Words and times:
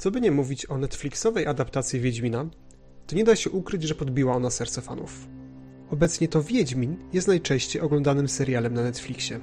Co 0.00 0.10
by 0.10 0.20
nie 0.20 0.30
mówić 0.30 0.70
o 0.70 0.78
Netflixowej 0.78 1.46
adaptacji 1.46 2.00
Wiedźmina, 2.00 2.46
to 3.06 3.16
nie 3.16 3.24
da 3.24 3.36
się 3.36 3.50
ukryć, 3.50 3.82
że 3.82 3.94
podbiła 3.94 4.36
ona 4.36 4.50
serce 4.50 4.80
fanów. 4.80 5.28
Obecnie 5.90 6.28
to 6.28 6.42
Wiedźmin 6.42 6.96
jest 7.12 7.28
najczęściej 7.28 7.82
oglądanym 7.82 8.28
serialem 8.28 8.74
na 8.74 8.82
Netflixie. 8.82 9.40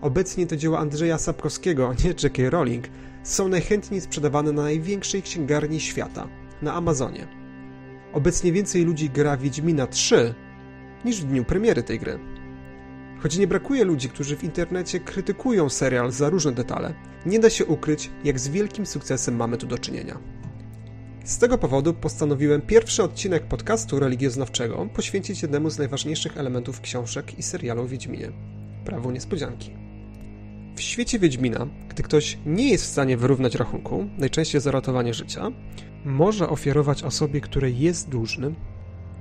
Obecnie 0.00 0.46
to 0.46 0.56
dzieła 0.56 0.78
Andrzeja 0.78 1.18
Sapkowskiego, 1.18 1.88
a 1.88 1.94
nie 2.04 2.10
J.K. 2.22 2.50
Rowling, 2.50 2.84
są 3.22 3.48
najchętniej 3.48 4.00
sprzedawane 4.00 4.52
na 4.52 4.62
największej 4.62 5.22
księgarni 5.22 5.80
świata, 5.80 6.28
na 6.62 6.74
Amazonie. 6.74 7.28
Obecnie 8.12 8.52
więcej 8.52 8.84
ludzi 8.84 9.10
gra 9.10 9.36
Wiedźmina 9.36 9.86
3 9.86 10.34
niż 11.04 11.20
w 11.20 11.24
dniu 11.24 11.44
premiery 11.44 11.82
tej 11.82 11.98
gry. 11.98 12.18
Choć 13.22 13.36
nie 13.36 13.46
brakuje 13.46 13.84
ludzi, 13.84 14.08
którzy 14.08 14.36
w 14.36 14.44
internecie 14.44 15.00
krytykują 15.00 15.68
serial 15.68 16.12
za 16.12 16.30
różne 16.30 16.52
detale, 16.52 16.94
nie 17.26 17.38
da 17.38 17.50
się 17.50 17.64
ukryć, 17.66 18.10
jak 18.24 18.40
z 18.40 18.48
wielkim 18.48 18.86
sukcesem 18.86 19.36
mamy 19.36 19.56
tu 19.56 19.66
do 19.66 19.78
czynienia. 19.78 20.18
Z 21.24 21.38
tego 21.38 21.58
powodu 21.58 21.94
postanowiłem 21.94 22.62
pierwszy 22.62 23.02
odcinek 23.02 23.46
podcastu 23.46 24.00
religioznawczego 24.00 24.86
poświęcić 24.94 25.42
jednemu 25.42 25.70
z 25.70 25.78
najważniejszych 25.78 26.36
elementów 26.36 26.80
książek 26.80 27.38
i 27.38 27.42
serialu 27.42 27.86
Wiedźminie 27.86 28.32
prawu 28.84 29.10
niespodzianki. 29.10 29.70
W 30.76 30.80
świecie 30.80 31.18
Wiedźmina, 31.18 31.66
gdy 31.88 32.02
ktoś 32.02 32.38
nie 32.46 32.70
jest 32.70 32.84
w 32.84 32.88
stanie 32.88 33.16
wyrównać 33.16 33.54
rachunku, 33.54 34.08
najczęściej 34.18 34.60
za 34.60 34.70
ratowanie 34.70 35.14
życia, 35.14 35.50
może 36.04 36.48
ofiarować 36.48 37.02
osobie, 37.02 37.40
której 37.40 37.78
jest 37.78 38.08
dłużny, 38.08 38.54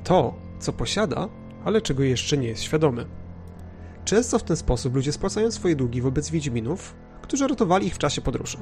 to, 0.03 0.39
co 0.59 0.73
posiada, 0.73 1.29
ale 1.65 1.81
czego 1.81 2.03
jeszcze 2.03 2.37
nie 2.37 2.47
jest 2.47 2.63
świadomy. 2.63 3.20
Często 4.11 4.39
w 4.39 4.43
ten 4.43 4.57
sposób 4.57 4.95
ludzie 4.95 5.11
spłacają 5.11 5.51
swoje 5.51 5.75
długi 5.75 6.01
wobec 6.01 6.29
Wiedźminów, 6.29 6.95
którzy 7.21 7.47
ratowali 7.47 7.87
ich 7.87 7.95
w 7.95 7.97
czasie 7.97 8.21
podróży. 8.21 8.57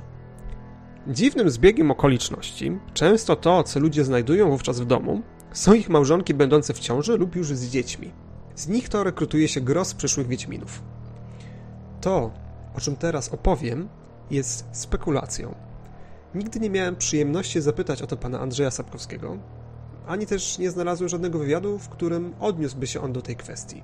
Dziwnym 1.07 1.49
zbiegiem 1.49 1.91
okoliczności, 1.91 2.79
często 2.93 3.35
to, 3.35 3.63
co 3.63 3.79
ludzie 3.79 4.05
znajdują 4.05 4.49
wówczas 4.49 4.79
w 4.79 4.85
domu, 4.85 5.21
są 5.53 5.73
ich 5.73 5.89
małżonki 5.89 6.33
będące 6.33 6.73
w 6.73 6.79
ciąży 6.79 7.17
lub 7.17 7.35
już 7.35 7.47
z 7.47 7.69
dziećmi. 7.69 8.11
Z 8.55 8.67
nich 8.67 8.89
to 8.89 9.03
rekrutuje 9.03 9.47
się 9.47 9.61
gros 9.61 9.93
przyszłych 9.93 10.27
Wiedźminów. 10.27 10.81
To, 12.01 12.31
o 12.75 12.81
czym 12.81 12.95
teraz 12.95 13.29
opowiem, 13.29 13.89
jest 14.31 14.65
spekulacją. 14.71 15.55
Nigdy 16.35 16.59
nie 16.59 16.69
miałem 16.69 16.95
przyjemności 16.95 17.61
zapytać 17.61 18.01
o 18.01 18.07
to 18.07 18.17
pana 18.17 18.39
Andrzeja 18.39 18.71
Sapkowskiego, 18.71 19.37
ani 20.07 20.25
też 20.25 20.57
nie 20.57 20.71
znalazłem 20.71 21.09
żadnego 21.09 21.39
wywiadu, 21.39 21.79
w 21.79 21.89
którym 21.89 22.33
odniósłby 22.39 22.87
się 22.87 23.01
on 23.01 23.13
do 23.13 23.21
tej 23.21 23.35
kwestii. 23.35 23.83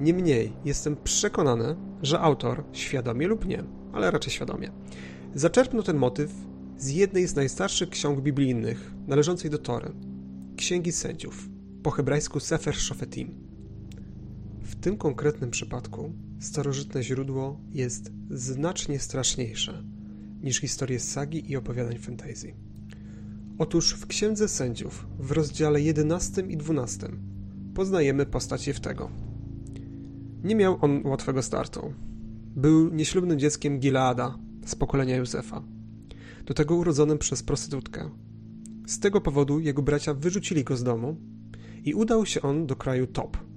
Niemniej 0.00 0.52
jestem 0.64 0.96
przekonany, 0.96 1.76
że 2.02 2.20
autor, 2.20 2.64
świadomie 2.72 3.26
lub 3.26 3.46
nie, 3.46 3.64
ale 3.92 4.10
raczej 4.10 4.32
świadomie, 4.32 4.70
zaczerpnął 5.34 5.82
ten 5.82 5.96
motyw 5.96 6.32
z 6.76 6.88
jednej 6.90 7.28
z 7.28 7.34
najstarszych 7.34 7.88
ksiąg 7.88 8.20
biblijnych 8.20 8.94
należącej 9.06 9.50
do 9.50 9.58
Tory, 9.58 9.92
Księgi 10.56 10.92
Sędziów, 10.92 11.48
po 11.82 11.90
hebrajsku 11.90 12.40
Sefer 12.40 12.74
Shofetim. 12.74 13.34
W 14.60 14.76
tym 14.76 14.96
konkretnym 14.96 15.50
przypadku 15.50 16.12
starożytne 16.40 17.02
źródło 17.02 17.60
jest 17.72 18.12
znacznie 18.30 18.98
straszniejsze 18.98 19.84
niż 20.42 20.60
historie 20.60 21.00
sagi 21.00 21.50
i 21.50 21.56
opowiadań 21.56 21.98
fantasy. 21.98 22.54
Otóż 23.58 23.94
w 23.94 24.06
Księdze 24.06 24.48
Sędziów 24.48 25.06
w 25.18 25.32
rozdziale 25.32 25.80
11 25.80 26.42
i 26.42 26.56
12 26.56 27.08
poznajemy 27.74 28.26
postać 28.26 28.66
Jeftego. 28.66 29.27
Nie 30.44 30.54
miał 30.54 30.78
on 30.80 31.06
łatwego 31.06 31.42
startu. 31.42 31.92
Był 32.56 32.94
nieślubnym 32.94 33.38
dzieckiem 33.38 33.78
Gileada 33.78 34.38
z 34.66 34.74
pokolenia 34.74 35.16
Józefa, 35.16 35.62
do 36.44 36.54
tego 36.54 36.74
urodzonym 36.76 37.18
przez 37.18 37.42
prostytutkę. 37.42 38.10
Z 38.86 38.98
tego 38.98 39.20
powodu 39.20 39.60
jego 39.60 39.82
bracia 39.82 40.14
wyrzucili 40.14 40.64
go 40.64 40.76
z 40.76 40.84
domu 40.84 41.16
i 41.84 41.94
udał 41.94 42.26
się 42.26 42.42
on 42.42 42.66
do 42.66 42.76
kraju 42.76 43.06
Top– 43.06 43.36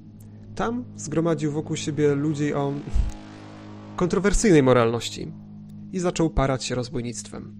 tam 0.55 0.83
zgromadził 0.95 1.51
wokół 1.51 1.75
siebie 1.75 2.15
ludzi 2.15 2.53
o 2.53 2.73
kontrowersyjnej 3.95 4.63
moralności 4.63 5.31
i 5.91 5.99
zaczął 5.99 6.29
parać 6.29 6.63
się 6.63 6.75
rozbójnictwem. 6.75 7.55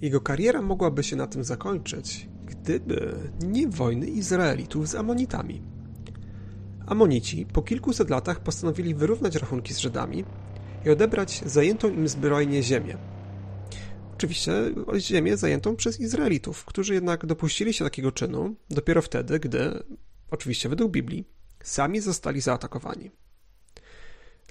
Jego 0.00 0.20
kariera 0.20 0.62
mogłaby 0.62 1.02
się 1.02 1.16
na 1.16 1.26
tym 1.26 1.44
zakończyć, 1.44 2.28
gdyby 2.46 3.14
nie 3.46 3.68
wojny 3.68 4.06
Izraelitów 4.06 4.88
z 4.88 4.94
Amonitami. 4.94 5.62
Amonici 6.86 7.46
po 7.46 7.62
kilkuset 7.62 8.10
latach 8.10 8.40
postanowili 8.40 8.94
wyrównać 8.94 9.36
rachunki 9.36 9.74
z 9.74 9.78
Żydami 9.78 10.24
i 10.86 10.90
odebrać 10.90 11.42
zajętą 11.46 11.88
im 11.88 12.08
zbrojnie 12.08 12.62
ziemię. 12.62 12.96
Oczywiście 14.16 14.52
ziemię 14.98 15.36
zajętą 15.36 15.76
przez 15.76 16.00
Izraelitów, 16.00 16.64
którzy 16.64 16.94
jednak 16.94 17.26
dopuścili 17.26 17.74
się 17.74 17.84
takiego 17.84 18.12
czynu 18.12 18.54
dopiero 18.70 19.02
wtedy, 19.02 19.40
gdy, 19.40 19.82
oczywiście 20.30 20.68
według 20.68 20.92
Biblii, 20.92 21.24
sami 21.62 22.00
zostali 22.00 22.40
zaatakowani. 22.40 23.10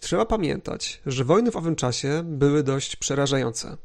Trzeba 0.01 0.25
pamiętać, 0.25 1.01
że 1.05 1.23
wojny 1.23 1.51
w 1.51 1.55
owym 1.55 1.75
czasie 1.75 2.23
były 2.25 2.63
dość 2.63 2.95
przerażające. 2.95 3.77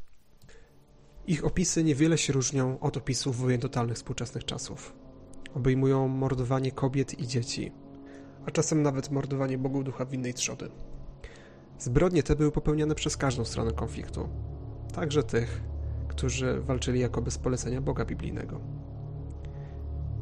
Ich 1.27 1.45
opisy 1.45 1.83
niewiele 1.83 2.17
się 2.17 2.33
różnią 2.33 2.79
od 2.79 2.97
opisów 2.97 3.37
wojen 3.37 3.61
totalnych 3.61 3.95
współczesnych 3.95 4.45
czasów. 4.45 4.93
Obejmują 5.53 6.07
mordowanie 6.07 6.71
kobiet 6.71 7.19
i 7.19 7.27
dzieci, 7.27 7.71
a 8.47 8.51
czasem 8.51 8.81
nawet 8.81 9.11
mordowanie 9.11 9.57
bogów 9.57 9.83
ducha 9.83 10.05
winnej 10.05 10.33
trzody. 10.33 10.69
Zbrodnie 11.79 12.23
te 12.23 12.35
były 12.35 12.51
popełniane 12.51 12.95
przez 12.95 13.17
każdą 13.17 13.45
stronę 13.45 13.71
konfliktu, 13.71 14.29
także 14.93 15.23
tych, 15.23 15.63
którzy 16.07 16.61
walczyli 16.61 16.99
jako 16.99 17.21
bez 17.21 17.37
polecenia 17.37 17.81
Boga 17.81 18.05
biblijnego. 18.05 18.59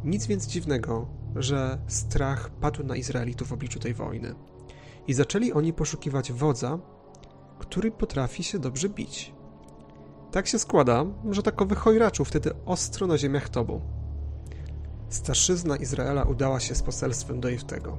Nic 0.03 0.27
więc 0.27 0.47
dziwnego, 0.47 1.07
że 1.35 1.77
strach 1.87 2.49
padł 2.49 2.83
na 2.83 2.95
Izraelitów 2.95 3.47
w 3.47 3.53
obliczu 3.53 3.79
tej 3.79 3.93
wojny. 3.93 4.35
I 5.07 5.13
zaczęli 5.13 5.53
oni 5.53 5.73
poszukiwać 5.73 6.31
wodza, 6.31 6.79
który 7.59 7.91
potrafi 7.91 8.43
się 8.43 8.59
dobrze 8.59 8.89
bić. 8.89 9.33
Tak 10.31 10.47
się 10.47 10.59
składa, 10.59 11.05
że 11.29 11.43
takowych 11.43 11.77
chojraczów 11.77 12.27
wtedy 12.27 12.51
ostro 12.65 13.07
na 13.07 13.17
ziemiach 13.17 13.49
Tobu. 13.49 13.81
Starszyzna 15.09 15.77
Izraela 15.77 16.23
udała 16.23 16.59
się 16.59 16.75
z 16.75 16.83
poselstwem 16.83 17.39
do 17.39 17.49
Jeftego 17.49 17.97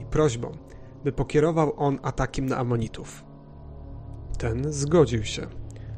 i 0.00 0.04
prośbą, 0.04 0.52
by 1.04 1.12
pokierował 1.12 1.72
on 1.76 1.98
atakiem 2.02 2.46
na 2.46 2.56
Amonitów. 2.56 3.24
Ten 4.38 4.72
zgodził 4.72 5.24
się, 5.24 5.46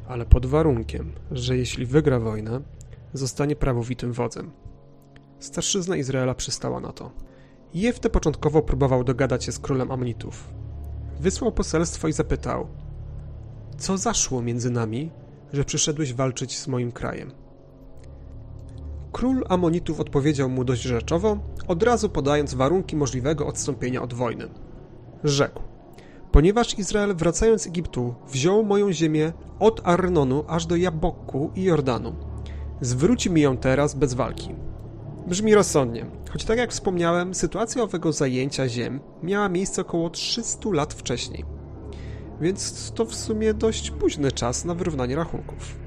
ale 0.08 0.26
pod 0.26 0.46
warunkiem, 0.46 1.12
że 1.30 1.56
jeśli 1.56 1.86
wygra 1.86 2.20
wojnę, 2.20 2.60
zostanie 3.12 3.56
prawowitym 3.56 4.12
wodzem. 4.12 4.50
Starszyzna 5.38 5.96
Izraela 5.96 6.34
przystała 6.34 6.80
na 6.80 6.92
to. 6.92 7.10
Jefte 7.74 8.10
początkowo 8.10 8.62
próbował 8.62 9.04
dogadać 9.04 9.44
się 9.44 9.52
z 9.52 9.58
królem 9.58 9.90
Amonitów. 9.90 10.50
Wysłał 11.20 11.52
poselstwo 11.52 12.08
i 12.08 12.12
zapytał: 12.12 12.68
Co 13.78 13.98
zaszło 13.98 14.42
między 14.42 14.70
nami, 14.70 15.10
że 15.52 15.64
przyszedłeś 15.64 16.14
walczyć 16.14 16.58
z 16.58 16.68
moim 16.68 16.92
krajem? 16.92 17.32
Król 19.20 19.44
Amonitów 19.48 20.00
odpowiedział 20.00 20.48
mu 20.48 20.64
dość 20.64 20.82
rzeczowo, 20.82 21.38
od 21.68 21.82
razu 21.82 22.08
podając 22.08 22.54
warunki 22.54 22.96
możliwego 22.96 23.46
odstąpienia 23.46 24.02
od 24.02 24.14
wojny. 24.14 24.48
Rzekł: 25.24 25.62
Ponieważ 26.32 26.78
Izrael 26.78 27.14
wracając 27.14 27.62
z 27.62 27.66
Egiptu 27.66 28.14
wziął 28.28 28.64
moją 28.64 28.92
ziemię 28.92 29.32
od 29.58 29.80
Arnonu 29.84 30.44
aż 30.48 30.66
do 30.66 30.76
Jabokku 30.76 31.50
i 31.54 31.62
Jordanu, 31.62 32.14
zwróci 32.80 33.30
mi 33.30 33.40
ją 33.40 33.56
teraz 33.56 33.94
bez 33.94 34.14
walki. 34.14 34.54
Brzmi 35.26 35.54
rozsądnie. 35.54 36.06
Choć 36.30 36.44
tak 36.44 36.58
jak 36.58 36.70
wspomniałem, 36.70 37.34
sytuacja 37.34 37.82
owego 37.82 38.12
zajęcia 38.12 38.68
ziem 38.68 39.00
miała 39.22 39.48
miejsce 39.48 39.82
około 39.82 40.10
300 40.10 40.70
lat 40.72 40.94
wcześniej. 40.94 41.44
Więc 42.40 42.92
to 42.94 43.04
w 43.04 43.14
sumie 43.14 43.54
dość 43.54 43.90
późny 43.90 44.32
czas 44.32 44.64
na 44.64 44.74
wyrównanie 44.74 45.16
rachunków. 45.16 45.78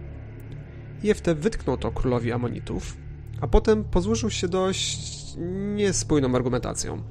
Jefte 1.03 1.36
wytknął 1.36 1.77
to 1.77 1.91
królowi 1.91 2.31
Amonitów, 2.31 3.02
a 3.44 3.48
potem 3.48 3.84
pozłożył 3.84 4.30
się 4.30 4.48
dość 4.48 5.10
niespójną 5.75 6.36
argumentacją. 6.36 7.01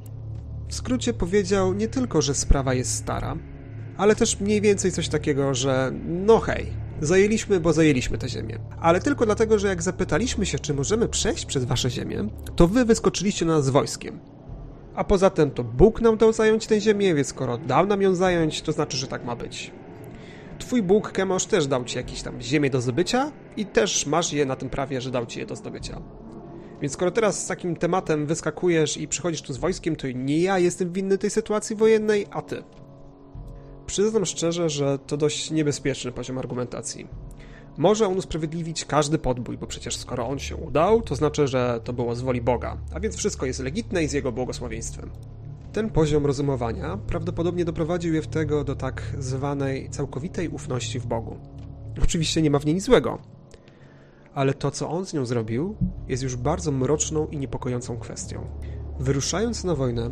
W 0.69 0.75
skrócie 0.75 1.13
powiedział 1.13 1.75
nie 1.75 1.89
tylko, 1.89 2.23
że 2.23 2.35
sprawa 2.35 2.75
jest 2.75 2.95
stara, 2.95 3.37
ale 3.97 4.17
też 4.17 4.41
mniej 4.41 4.61
więcej 4.61 4.93
coś 4.93 5.09
takiego, 5.09 5.55
że 5.55 5.93
no 6.07 6.39
hej, 6.39 6.67
Zajęliśmy, 7.01 7.61
bo 7.61 7.73
zajęliśmy 7.73 8.19
tę 8.19 8.29
ziemię. 8.29 8.59
Ale 8.81 9.01
tylko 9.01 9.27
dlatego, 9.27 9.59
że 9.59 9.69
jak 9.69 9.83
zapytaliśmy 9.83 10.47
się, 10.47 10.59
czy 10.59 10.75
możemy 10.75 11.09
przejść 11.09 11.47
przez 11.47 11.65
wasze 11.65 11.91
ziemię, 11.91 12.29
to 12.57 12.69
wy 12.69 12.85
wyskoczyliście 12.85 13.47
na 13.47 13.53
nas 13.53 13.65
z 13.65 13.71
wojskiem. 13.71 14.21
A 14.95 15.05
poza 15.05 15.31
tym 15.31 15.51
to 15.51 15.65
Bóg 15.65 16.01
nam 16.01 16.17
dał 16.17 16.33
zająć 16.33 16.67
tę 16.67 16.81
ziemię, 16.81 17.15
więc 17.15 17.29
skoro 17.29 17.59
dał 17.59 17.87
nam 17.87 18.03
ją 18.03 18.15
zająć, 18.15 18.63
to 18.63 18.73
znaczy, 18.73 18.97
że 18.97 19.07
tak 19.07 19.25
ma 19.25 19.37
być. 19.37 19.73
Twój 20.59 20.83
Bóg, 20.83 21.13
Kemosz, 21.13 21.47
też 21.47 21.67
dał 21.67 21.85
ci 21.85 21.97
jakieś 21.97 22.23
tam 22.23 22.43
ziemię 22.43 22.71
do 22.71 22.81
zdobycia 22.81 23.33
i 23.57 23.67
też 23.67 24.07
masz 24.07 24.33
je 24.33 24.47
na 24.47 24.57
tym 24.57 24.71
prawie, 24.71 25.01
że 25.01 25.11
dał 25.11 25.27
ci 25.27 25.41
je 25.41 25.47
do 25.47 25.57
zdobycia. 25.57 26.22
Więc 26.83 26.93
skoro 26.93 27.11
teraz 27.11 27.45
z 27.45 27.47
takim 27.47 27.77
tematem 27.77 28.27
wyskakujesz 28.27 28.97
i 28.97 29.09
przychodzisz 29.09 29.43
tu 29.43 29.53
z 29.53 29.57
wojskiem, 29.57 29.97
to 29.97 30.07
nie 30.11 30.39
ja 30.39 30.59
jestem 30.59 30.93
winny 30.93 31.19
tej 31.19 31.31
sytuacji 31.31 31.77
wojennej, 31.77 32.27
a 32.31 32.43
ty. 32.43 32.63
Przyznam 33.87 34.27
szczerze, 34.27 34.71
że 34.71 34.99
to 34.99 35.17
dość 35.17 35.51
niebezpieczny 35.51 36.13
poziom 36.13 36.39
argumentacji. 36.39 37.07
Może 37.77 38.07
on 38.07 38.19
usprawiedliwić 38.19 38.85
każdy 38.85 39.19
podbój, 39.19 39.59
bo 39.59 39.67
przecież 39.67 39.97
skoro 39.97 40.29
on 40.29 40.39
się 40.39 40.57
udał, 40.57 41.03
to 41.03 41.15
znaczy, 41.15 41.49
że 41.49 41.81
to 41.85 41.93
było 41.93 42.15
z 42.15 42.21
woli 42.21 42.41
Boga, 42.41 42.77
a 42.95 43.01
więc 43.01 43.17
wszystko 43.17 43.47
jest 43.47 43.61
legitne 43.61 44.05
i 44.05 44.09
z 44.09 44.13
jego 44.13 44.33
błogosławieństwem. 44.33 45.11
Ten 45.73 45.91
poziom 45.91 46.27
rozumowania 46.27 46.99
prawdopodobnie 47.07 47.65
doprowadził 47.65 48.15
je 48.15 48.23
w 48.23 48.27
tego 48.27 48.65
do 48.65 48.77
tak 48.77 49.03
zwanej 49.19 49.91
całkowitej 49.91 50.49
ufności 50.49 51.01
w 51.01 51.07
Bogu. 51.07 51.39
Oczywiście 52.03 52.43
nie 52.43 52.51
ma 52.51 52.59
w 52.59 52.67
niej 52.67 52.75
nic 52.75 52.85
złego, 52.85 53.19
ale 54.35 54.55
to, 54.55 54.71
co 54.71 54.91
on 54.91 55.07
z 55.07 55.15
nią 55.15 55.25
zrobił, 55.25 55.77
jest 56.09 56.23
już 56.23 56.37
bardzo 56.37 56.73
mroczną 56.73 57.27
i 57.27 57.37
niepokojącą 57.37 57.99
kwestią. 57.99 58.47
Wyruszając 59.01 59.65
na 59.65 59.75
wojnę, 59.75 60.11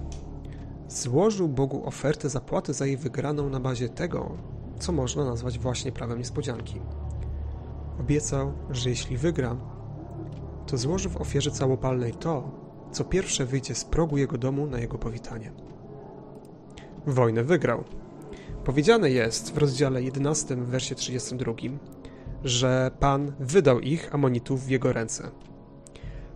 złożył 0.89 1.49
Bogu 1.49 1.87
ofertę 1.87 2.29
zapłaty 2.29 2.73
za 2.73 2.87
jej 2.87 2.97
wygraną 2.97 3.51
na 3.51 3.61
bazie 3.61 3.89
tego, 3.89 4.37
co 4.79 4.93
można 4.93 5.25
nazwać 5.25 5.59
właśnie 5.59 5.93
prawem 5.93 6.19
niespodzianki. 6.19 6.81
Obiecał, 8.01 8.53
że 8.71 8.91
jeśli 8.91 9.17
wygra, 9.17 9.57
to 10.67 10.79
złoży 10.79 11.09
w 11.09 11.17
ofierze 11.17 11.51
całopalnej 11.51 12.13
to, 12.13 12.51
co 12.93 13.05
pierwsze 13.05 13.47
wyjdzie 13.47 13.75
z 13.75 13.85
progu 13.85 14.17
jego 14.17 14.39
domu 14.39 14.67
na 14.67 14.79
jego 14.79 14.99
powitanie. 14.99 15.53
Wojnę 17.07 17.45
wygrał. 17.45 17.85
Powiedziane 18.65 19.11
jest 19.11 19.55
w 19.55 19.59
rozdziale 19.59 20.03
11, 20.03 20.57
w 20.57 20.67
wersie 20.67 20.95
32, 20.95 21.53
że 22.45 22.91
Pan 23.01 23.33
wydał 23.41 23.81
ich, 23.81 24.15
Amonitów, 24.15 24.65
w 24.65 24.71
jego 24.71 24.93
ręce. 24.93 25.31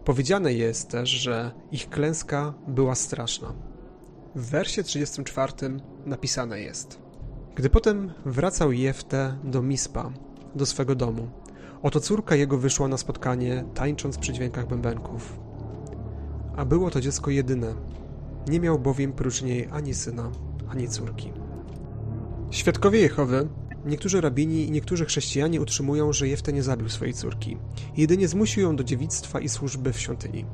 Powiedziane 0.04 0.52
jest 0.52 0.90
też, 0.90 1.10
że 1.10 1.52
ich 1.72 1.90
klęska 1.90 2.54
była 2.68 2.94
straszna. 2.94 3.52
W 4.34 4.50
wersie 4.50 4.82
34 4.82 5.52
napisane 6.06 6.60
jest: 6.60 6.98
Gdy 7.54 7.70
potem 7.70 8.12
wracał 8.26 8.72
Jefte 8.72 9.38
do 9.44 9.62
Mispa, 9.62 10.12
do 10.54 10.66
swego 10.66 10.94
domu, 10.94 11.28
oto 11.82 12.00
córka 12.00 12.34
jego 12.34 12.58
wyszła 12.58 12.88
na 12.88 12.96
spotkanie, 12.96 13.64
tańcząc 13.74 14.18
przy 14.18 14.32
dźwiękach 14.32 14.66
bębenków. 14.66 15.38
A 16.56 16.64
było 16.64 16.90
to 16.90 17.00
dziecko 17.00 17.30
jedyne. 17.30 17.74
Nie 18.48 18.60
miał 18.60 18.78
bowiem 18.78 19.12
prócz 19.12 19.42
niej 19.42 19.68
ani 19.72 19.94
syna, 19.94 20.30
ani 20.68 20.88
córki. 20.88 21.32
Świadkowie 22.50 23.00
Jehowy, 23.00 23.48
niektórzy 23.84 24.20
rabini 24.20 24.66
i 24.66 24.70
niektórzy 24.70 25.04
chrześcijanie 25.04 25.60
utrzymują, 25.60 26.12
że 26.12 26.28
Jefte 26.28 26.52
nie 26.52 26.62
zabił 26.62 26.88
swojej 26.88 27.14
córki. 27.14 27.56
Jedynie 27.96 28.28
zmusił 28.28 28.62
ją 28.62 28.76
do 28.76 28.84
dziewictwa 28.84 29.40
i 29.40 29.48
służby 29.48 29.92
w 29.92 30.00
świątyni. 30.00 30.46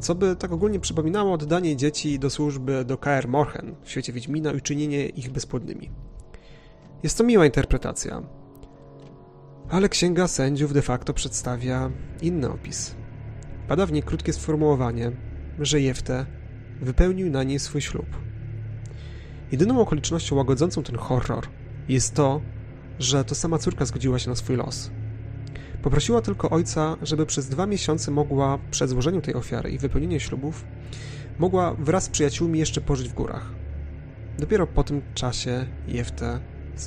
Co 0.00 0.14
by 0.14 0.36
tak 0.36 0.52
ogólnie 0.52 0.80
przypominało 0.80 1.32
oddanie 1.32 1.76
dzieci 1.76 2.18
do 2.18 2.30
służby 2.30 2.84
do 2.84 2.98
KR 2.98 3.28
Morhen 3.28 3.74
w 3.82 3.90
świecie 3.90 4.12
Wiedźmina 4.12 4.52
i 4.52 4.56
uczynienie 4.56 5.06
ich 5.06 5.30
bezpłodnymi. 5.30 5.90
Jest 7.02 7.18
to 7.18 7.24
miła 7.24 7.46
interpretacja, 7.46 8.22
ale 9.70 9.88
Księga 9.88 10.28
Sędziów 10.28 10.72
de 10.72 10.82
facto 10.82 11.14
przedstawia 11.14 11.90
inny 12.22 12.50
opis. 12.50 12.94
Pada 13.68 13.86
w 13.86 13.92
niej 13.92 14.02
krótkie 14.02 14.32
sformułowanie, 14.32 15.12
że 15.58 15.80
Jefte 15.80 16.26
wypełnił 16.80 17.30
na 17.30 17.42
niej 17.42 17.58
swój 17.58 17.80
ślub. 17.80 18.06
Jedyną 19.52 19.80
okolicznością 19.80 20.36
łagodzącą 20.36 20.82
ten 20.82 20.96
horror 20.96 21.46
jest 21.88 22.14
to, 22.14 22.40
że 22.98 23.24
to 23.24 23.34
sama 23.34 23.58
córka 23.58 23.84
zgodziła 23.84 24.18
się 24.18 24.30
na 24.30 24.36
swój 24.36 24.56
los. 24.56 24.90
Poprosiła 25.82 26.20
tylko 26.20 26.50
ojca, 26.50 26.96
żeby 27.02 27.26
przez 27.26 27.48
dwa 27.48 27.66
miesiące 27.66 28.10
mogła, 28.10 28.58
przed 28.70 28.90
złożeniem 28.90 29.22
tej 29.22 29.34
ofiary 29.34 29.70
i 29.70 29.78
wypełnieniem 29.78 30.20
ślubów, 30.20 30.64
mogła 31.38 31.74
wraz 31.74 32.04
z 32.04 32.08
przyjaciółmi 32.08 32.58
jeszcze 32.58 32.80
pożyć 32.80 33.08
w 33.08 33.14
górach. 33.14 33.54
Dopiero 34.38 34.66
po 34.66 34.84
tym 34.84 35.02
czasie 35.14 35.66
Jefte 35.88 36.40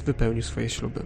wypełnił 0.05 0.43
swoje 0.43 0.69
śluby. 0.69 1.01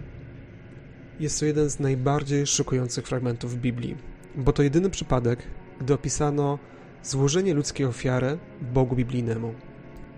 Jest 1.20 1.40
to 1.40 1.46
jeden 1.46 1.70
z 1.70 1.80
najbardziej 1.80 2.46
szokujących 2.46 3.06
fragmentów 3.06 3.56
Biblii, 3.56 3.96
bo 4.36 4.52
to 4.52 4.62
jedyny 4.62 4.90
przypadek, 4.90 5.42
gdy 5.80 5.94
opisano 5.94 6.58
złożenie 7.02 7.54
ludzkiej 7.54 7.86
ofiary 7.86 8.38
Bogu 8.60 8.96
biblijnemu. 8.96 9.54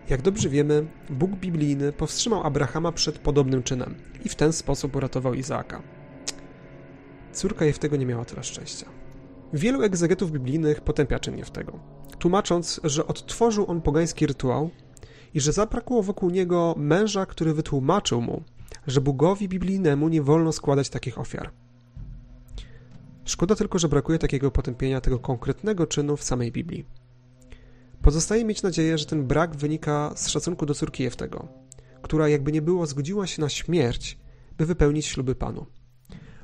Jak 0.08 0.22
dobrze 0.22 0.48
wiemy, 0.48 0.86
Bóg 1.10 1.30
biblijny 1.30 1.92
powstrzymał 1.92 2.46
Abrahama 2.46 2.92
przed 2.92 3.18
podobnym 3.18 3.62
czynem 3.62 3.94
i 4.24 4.28
w 4.28 4.34
ten 4.34 4.52
sposób 4.52 4.96
uratował 4.96 5.34
Izaaka. 5.34 5.82
Córka 7.32 7.64
Jeftego 7.64 7.96
nie 7.96 8.06
miała 8.06 8.24
tyle 8.24 8.42
szczęścia. 8.42 8.86
Wielu 9.52 9.82
egzegetów 9.82 10.32
biblijnych 10.32 10.80
potępia 10.80 11.18
czyn 11.18 11.38
Jeftego, 11.38 11.78
tłumacząc, 12.18 12.80
że 12.84 13.06
odtworzył 13.06 13.70
on 13.70 13.80
pogański 13.80 14.26
rytuał 14.26 14.70
i 15.34 15.40
że 15.40 15.52
zabrakło 15.52 16.02
wokół 16.02 16.30
niego 16.30 16.74
męża, 16.78 17.26
który 17.26 17.54
wytłumaczył 17.54 18.20
mu, 18.20 18.42
że 18.86 19.00
Bogowi 19.00 19.48
biblijnemu 19.48 20.08
nie 20.08 20.22
wolno 20.22 20.52
składać 20.52 20.88
takich 20.88 21.18
ofiar. 21.18 21.50
Szkoda 23.24 23.54
tylko, 23.54 23.78
że 23.78 23.88
brakuje 23.88 24.18
takiego 24.18 24.50
potępienia 24.50 25.00
tego 25.00 25.18
konkretnego 25.18 25.86
czynu 25.86 26.16
w 26.16 26.22
samej 26.24 26.52
Biblii. 26.52 27.01
Pozostaje 28.02 28.44
mieć 28.44 28.62
nadzieję, 28.62 28.98
że 28.98 29.06
ten 29.06 29.26
brak 29.26 29.56
wynika 29.56 30.12
z 30.16 30.28
szacunku 30.28 30.66
do 30.66 30.74
córki 30.74 31.02
Jeftego, 31.02 31.48
która 32.02 32.28
jakby 32.28 32.52
nie 32.52 32.62
było 32.62 32.86
zgodziła 32.86 33.26
się 33.26 33.40
na 33.40 33.48
śmierć, 33.48 34.18
by 34.58 34.66
wypełnić 34.66 35.06
śluby 35.06 35.34
Panu. 35.34 35.66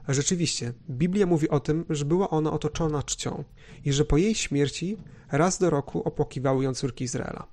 Rzeczywiście, 0.09 0.73
Biblia 0.91 1.27
mówi 1.27 1.49
o 1.49 1.61
tym, 1.61 1.85
że 1.91 2.05
była 2.05 2.31
ona 2.31 2.53
otoczona 2.53 3.03
czcią 3.03 3.45
i 3.85 3.93
że 3.93 4.05
po 4.05 4.17
jej 4.17 4.35
śmierci 4.35 4.97
raz 5.33 5.59
do 5.59 5.71
roku 5.71 6.03
opłakiwały 6.03 6.65
ją 6.65 6.75
córki 6.75 7.05
Izraela. 7.05 7.47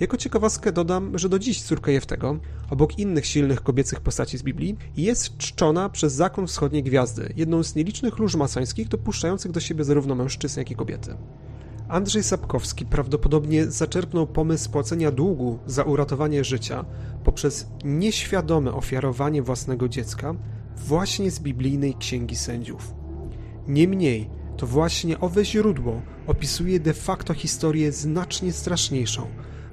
Jako 0.00 0.16
ciekawostkę 0.16 0.72
dodam, 0.72 1.18
że 1.18 1.28
do 1.28 1.38
dziś 1.38 1.62
córka 1.62 1.90
Jeftego, 1.90 2.38
obok 2.70 2.98
innych 2.98 3.26
silnych 3.26 3.62
kobiecych 3.62 4.00
postaci 4.00 4.38
z 4.38 4.42
Biblii, 4.42 4.76
jest 4.96 5.36
czczona 5.36 5.88
przez 5.88 6.12
zakon 6.12 6.46
wschodniej 6.46 6.82
gwiazdy, 6.82 7.32
jedną 7.36 7.62
z 7.62 7.74
nielicznych 7.74 8.18
lóż 8.18 8.34
masońskich 8.34 8.88
dopuszczających 8.88 9.52
do 9.52 9.60
siebie 9.60 9.84
zarówno 9.84 10.14
mężczyzn, 10.14 10.58
jak 10.58 10.70
i 10.70 10.76
kobiety. 10.76 11.16
Andrzej 11.88 12.22
Sapkowski 12.22 12.86
prawdopodobnie 12.86 13.70
zaczerpnął 13.70 14.26
pomysł 14.26 14.64
spłacenia 14.64 15.10
długu 15.10 15.58
za 15.66 15.82
uratowanie 15.84 16.44
życia 16.44 16.84
poprzez 17.24 17.66
nieświadome 17.84 18.72
ofiarowanie 18.72 19.42
własnego 19.42 19.88
dziecka 19.88 20.34
właśnie 20.76 21.30
z 21.30 21.40
biblijnej 21.40 21.94
Księgi 21.94 22.36
Sędziów. 22.36 22.94
Niemniej, 23.68 24.30
to 24.56 24.66
właśnie 24.66 25.20
owe 25.20 25.44
źródło 25.44 26.02
opisuje 26.26 26.80
de 26.80 26.94
facto 26.94 27.34
historię 27.34 27.92
znacznie 27.92 28.52
straszniejszą, 28.52 29.26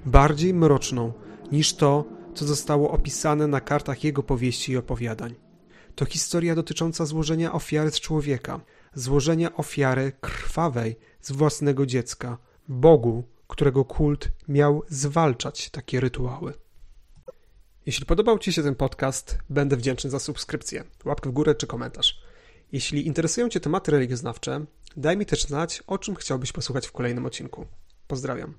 bardziej 0.05 0.53
mroczną 0.53 1.13
niż 1.51 1.74
to, 1.74 2.05
co 2.34 2.46
zostało 2.46 2.91
opisane 2.91 3.48
na 3.48 3.62
kartach 3.62 4.03
jego 4.03 4.24
powieści 4.24 4.72
i 4.72 4.77
opowiadań. 4.77 5.36
To 5.96 6.05
historia 6.05 6.55
dotycząca 6.55 7.05
złożenia 7.05 7.53
ofiary 7.53 7.91
z 7.91 8.00
człowieka, 8.00 8.60
złożenia 8.96 9.56
ofiary 9.56 10.12
krwawej 10.22 10.96
z 11.22 11.32
własnego 11.32 11.86
dziecka, 11.86 12.38
Bogu, 12.68 13.24
którego 13.48 13.86
kult 13.86 14.30
miał 14.48 14.84
zwalczać 14.90 15.70
takie 15.70 16.00
rytuały. 16.00 16.54
Jeśli 17.86 18.06
podobał 18.06 18.40
Ci 18.40 18.54
się 18.54 18.64
ten 18.64 18.76
podcast, 18.76 19.38
będę 19.50 19.78
wdzięczny 19.78 20.10
za 20.10 20.20
subskrypcję, 20.20 20.84
łapkę 21.06 21.30
w 21.30 21.34
górę 21.34 21.56
czy 21.56 21.68
komentarz. 21.68 22.24
Jeśli 22.72 23.08
interesują 23.08 23.50
Cię 23.50 23.60
tematy 23.60 23.92
religioznawcze, 23.92 24.66
daj 24.98 25.18
mi 25.18 25.26
też 25.26 25.44
znać, 25.44 25.84
o 25.88 25.98
czym 25.98 26.16
chciałbyś 26.16 26.52
posłuchać 26.52 26.88
w 26.88 26.92
kolejnym 26.92 27.26
odcinku. 27.26 27.66
Pozdrawiam. 28.08 28.54